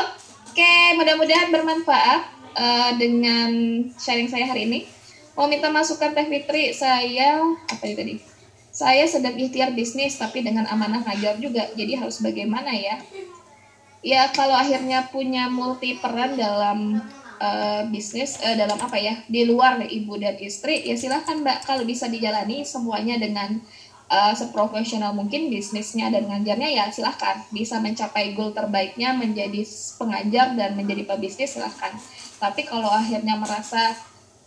[0.01, 2.21] Oke mudah-mudahan bermanfaat
[2.57, 3.49] uh, dengan
[4.01, 4.79] sharing saya hari ini.
[5.37, 8.17] Mau minta masukan Teh Fitri saya apa ya tadi?
[8.73, 11.69] Saya sedang ikhtiar bisnis tapi dengan amanah ngajar juga.
[11.77, 12.97] Jadi harus bagaimana ya
[14.05, 17.01] ya kalau akhirnya punya multi peran dalam
[17.41, 21.65] uh, bisnis uh, dalam apa ya di luar ibu dan istri ya silahkan mbak.
[21.65, 23.61] Kalau bisa dijalani semuanya dengan
[24.11, 29.63] uh, seprofesional mungkin bisnisnya dan ngajarnya ya silahkan bisa mencapai goal terbaiknya menjadi
[29.99, 31.93] pengajar dan menjadi pebisnis silahkan
[32.37, 33.95] tapi kalau akhirnya merasa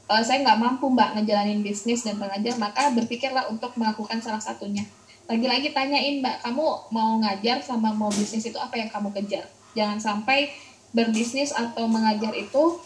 [0.08, 4.86] uh, saya nggak mampu mbak ngejalanin bisnis dan pengajar maka berpikirlah untuk melakukan salah satunya
[5.30, 9.46] lagi-lagi tanyain mbak kamu mau ngajar sama mau bisnis itu apa yang kamu kejar?
[9.78, 10.50] Jangan sampai
[10.90, 12.82] berbisnis atau mengajar itu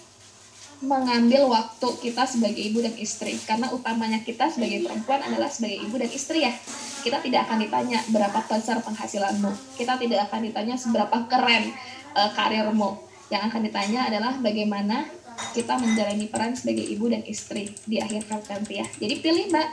[0.84, 3.40] mengambil waktu kita sebagai ibu dan istri.
[3.48, 6.52] Karena utamanya kita sebagai perempuan adalah sebagai ibu dan istri ya.
[7.00, 9.80] Kita tidak akan ditanya berapa besar penghasilanmu.
[9.80, 11.72] Kita tidak akan ditanya seberapa keren
[12.12, 13.00] uh, karirmu.
[13.32, 15.08] Yang akan ditanya adalah bagaimana
[15.56, 18.86] kita menjalani peran sebagai ibu dan istri di akhir nanti ya.
[18.86, 19.68] Jadi pilih mbak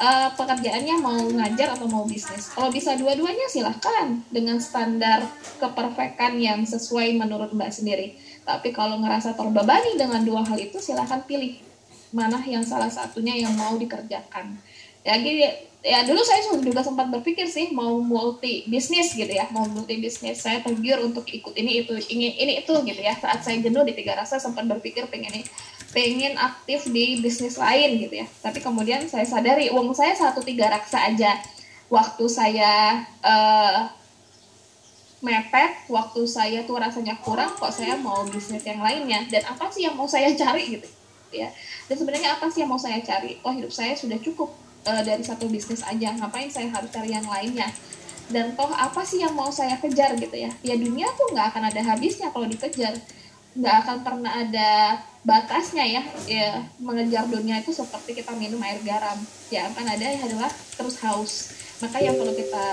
[0.00, 2.50] uh, pekerjaannya mau ngajar atau mau bisnis.
[2.50, 5.26] Kalau bisa dua-duanya silahkan dengan standar
[5.62, 8.18] keperfekan yang sesuai menurut Mbak sendiri.
[8.44, 11.56] Tapi kalau ngerasa terbebani dengan dua hal itu silahkan pilih
[12.14, 14.54] mana yang salah satunya yang mau dikerjakan.
[15.04, 15.44] Ya, gini,
[15.84, 20.40] ya dulu saya juga sempat berpikir sih mau multi bisnis gitu ya, mau multi bisnis.
[20.40, 23.12] Saya tergiur untuk ikut ini itu, ini ini itu gitu ya.
[23.18, 25.44] Saat saya jenuh di tiga rasa sempat berpikir pengen ini
[25.94, 28.26] pengen aktif di bisnis lain gitu ya.
[28.42, 31.38] Tapi kemudian saya sadari uang saya satu tiga raksa aja.
[31.86, 33.86] Waktu saya uh,
[35.22, 39.22] mepet waktu saya tuh rasanya kurang kok saya mau bisnis yang lainnya?
[39.30, 40.88] Dan apa sih yang mau saya cari gitu
[41.30, 41.46] ya?
[41.86, 43.38] Dan sebenarnya apa sih yang mau saya cari?
[43.46, 44.50] Oh hidup saya sudah cukup
[44.90, 46.10] uh, dari satu bisnis aja.
[46.18, 47.70] Ngapain saya harus cari yang lainnya?
[48.26, 50.50] Dan toh apa sih yang mau saya kejar gitu ya?
[50.66, 52.98] Ya dunia tuh nggak akan ada habisnya kalau dikejar.
[53.54, 59.16] Nggak akan pernah ada batasnya ya ya mengejar dunia itu seperti kita minum air garam.
[59.48, 61.56] Ya akan ada adalah terus haus.
[61.80, 62.64] Maka yang perlu kita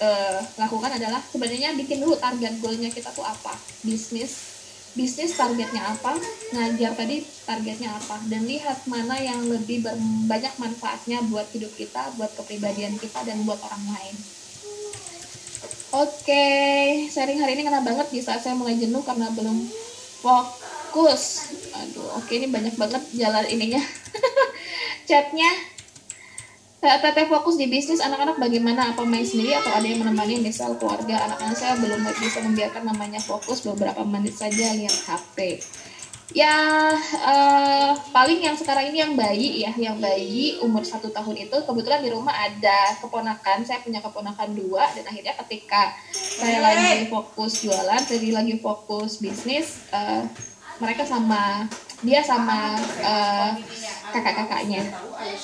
[0.00, 3.52] uh, lakukan adalah sebenarnya bikin dulu target goalnya kita tuh apa?
[3.82, 4.54] Bisnis.
[4.94, 6.14] Bisnis targetnya apa?
[6.54, 8.22] Ngajar tadi targetnya apa?
[8.30, 9.82] Dan lihat mana yang lebih
[10.30, 14.16] banyak manfaatnya buat hidup kita buat kepribadian kita dan buat orang lain.
[15.92, 16.80] Oke, okay.
[17.12, 19.68] sharing hari ini kena banget di saat saya mulai jenuh karena belum
[20.92, 21.48] fokus.
[21.72, 23.80] Aduh oke ini banyak banget jalan ininya.
[25.08, 25.48] Chatnya.
[26.82, 31.24] Teteh fokus di bisnis anak-anak bagaimana apa main sendiri atau ada yang menemani misal keluarga?
[31.30, 35.62] Anak-anak saya belum bisa membiarkan namanya fokus beberapa menit saja lihat HP
[36.32, 36.56] ya
[37.28, 42.00] uh, paling yang sekarang ini yang bayi ya yang bayi umur satu tahun itu kebetulan
[42.00, 48.00] di rumah ada keponakan saya punya keponakan dua dan akhirnya ketika saya lagi fokus jualan
[48.08, 50.24] jadi lagi fokus bisnis uh,
[50.82, 51.70] mereka sama
[52.02, 52.74] dia sama
[53.06, 53.54] uh,
[54.10, 54.82] kakak-kakaknya.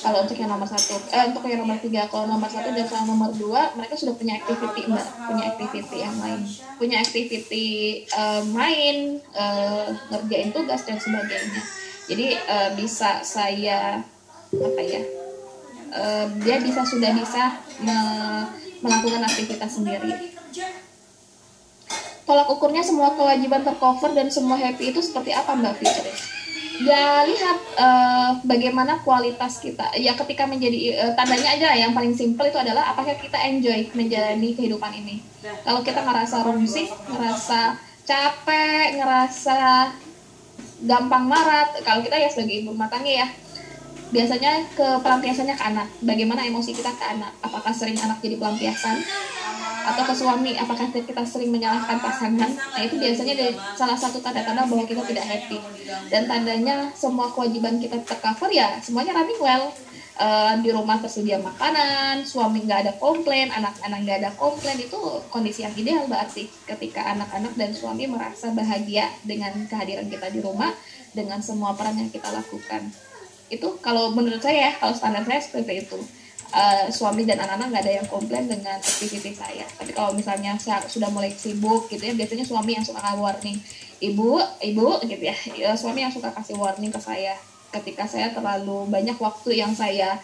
[0.03, 3.07] Kalau untuk yang nomor satu eh, untuk yang nomor tiga kalau nomor satu dan sama
[3.07, 5.07] nomor dua mereka sudah punya activity mbak.
[5.31, 6.43] Punya activity yang lain.
[6.75, 7.67] Punya activity
[8.11, 11.63] uh, main uh, ngerjain tugas dan sebagainya.
[12.11, 14.03] Jadi uh, bisa saya
[14.49, 15.01] apa ya
[15.93, 17.97] uh, dia bisa sudah bisa me
[18.79, 20.38] melakukan aktivitas sendiri
[22.29, 26.13] tolak ukurnya semua kewajiban tercover dan semua happy itu seperti apa mbak Fitri?
[26.79, 29.91] ya lihat uh, bagaimana kualitas kita.
[29.99, 34.55] Ya ketika menjadi uh, tandanya aja yang paling simpel itu adalah apakah kita enjoy menjalani
[34.55, 35.19] kehidupan ini.
[35.43, 37.75] Kalau kita ngerasa rumsik ngerasa
[38.07, 39.91] capek ngerasa
[40.87, 43.27] gampang marah kalau kita ya sebagai ibu rumah tangga ya
[44.09, 45.87] biasanya ke pelampiasannya ke anak.
[45.99, 47.35] Bagaimana emosi kita ke anak?
[47.43, 49.03] Apakah sering anak jadi pelampiasan
[49.93, 54.69] atau ke suami apakah kita sering menyalahkan pasangan nah itu biasanya dari salah satu tanda-tanda
[54.69, 55.57] bahwa kita tidak happy
[56.13, 59.73] dan tandanya semua kewajiban kita tercover ya semuanya running well
[60.19, 64.99] uh, di rumah tersedia makanan, suami nggak ada komplain, anak-anak nggak ada komplain itu
[65.31, 70.75] kondisi yang ideal berarti ketika anak-anak dan suami merasa bahagia dengan kehadiran kita di rumah
[71.15, 72.91] dengan semua peran yang kita lakukan.
[73.49, 75.97] Itu kalau menurut saya kalau standar saya seperti itu.
[76.49, 79.69] Uh, suami dan anak-anak nggak ada yang komplain dengan aktivitas saya.
[79.77, 83.53] Tapi kalau misalnya saya sudah mulai sibuk gitu ya, biasanya suami yang suka warning,
[84.01, 87.37] ibu, ibu gitu ya, ya suami yang suka kasih warning ke saya.
[87.69, 90.17] Ketika saya terlalu banyak waktu yang saya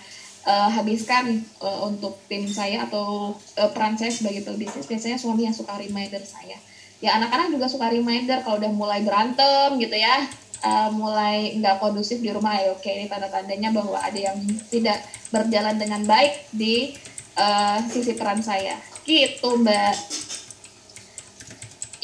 [0.50, 5.54] uh, habiskan uh, untuk tim saya atau uh, peran saya sebagai pebisnis biasanya suami yang
[5.54, 6.58] suka reminder saya.
[7.06, 10.26] Ya anak-anak juga suka reminder kalau udah mulai berantem gitu ya
[10.66, 14.38] uh, mulai nggak kondusif di rumah ya oke ini tanda-tandanya bahwa ada yang
[14.74, 16.98] tidak berjalan dengan baik di
[17.38, 19.94] uh, sisi peran saya gitu mbak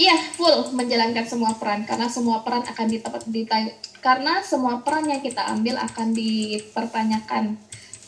[0.01, 3.45] Iya, full menjalankan semua peran karena semua peran akan ditepat di
[4.01, 7.53] karena semua peran yang kita ambil akan dipertanyakan.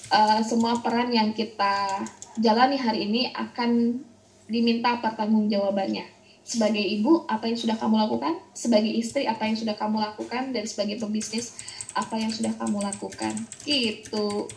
[0.09, 2.01] Uh, semua peran yang kita
[2.41, 4.01] jalani hari ini akan
[4.49, 6.22] diminta pertanggungjawabannya.
[6.43, 8.35] Sebagai ibu, apa yang sudah kamu lakukan?
[8.51, 10.51] Sebagai istri, apa yang sudah kamu lakukan?
[10.51, 11.55] Dan sebagai pebisnis,
[11.95, 13.33] apa yang sudah kamu lakukan?
[13.63, 14.51] Gitu.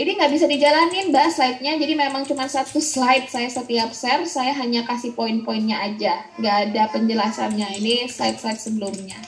[0.00, 1.76] Ini nggak bisa dijalanin mbak slide-nya.
[1.76, 6.24] Jadi memang cuma satu slide saya setiap share saya hanya kasih poin-poinnya aja.
[6.40, 7.68] Nggak ada penjelasannya.
[7.76, 9.20] Ini slide-slide sebelumnya.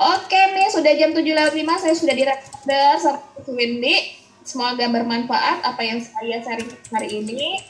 [0.00, 3.96] Oke nih sudah jam 7 lewat 5 saya sudah di recorder sama Windy.
[4.40, 7.60] Semoga bermanfaat apa yang saya sharing hari ini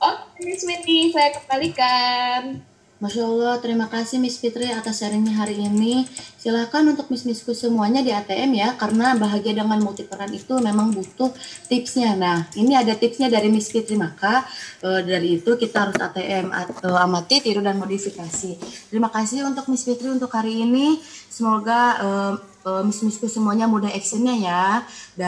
[0.00, 2.64] oke Miss Windy saya kembalikan
[3.00, 6.04] Masya Allah, terima kasih Miss Fitri atas sharingnya hari ini.
[6.36, 11.32] Silahkan untuk Miss-Missku semuanya di ATM ya, karena bahagia dengan multiperan itu memang butuh
[11.72, 12.12] tipsnya.
[12.12, 14.44] Nah, ini ada tipsnya dari Miss Fitri, maka
[14.84, 18.60] e, dari itu kita harus ATM atau amati, tiru, dan modifikasi.
[18.92, 21.00] Terima kasih untuk Miss Fitri untuk hari ini.
[21.32, 22.08] Semoga e,
[22.68, 24.64] e, Miss-Missku semuanya mudah actionnya ya.
[25.16, 25.18] Dan